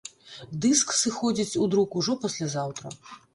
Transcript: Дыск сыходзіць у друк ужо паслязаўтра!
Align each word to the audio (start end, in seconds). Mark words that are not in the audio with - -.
Дыск 0.65 0.93
сыходзіць 1.01 1.59
у 1.65 1.67
друк 1.75 1.99
ужо 2.01 2.17
паслязаўтра! 2.25 2.87